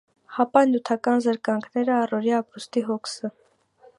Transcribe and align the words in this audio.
Հապա 0.35 0.63
նյութական 0.69 1.21
զրկանքները, 1.25 1.93
առօրյա 2.05 2.41
ապրուստի 2.45 2.83
հոգսը: 2.91 3.35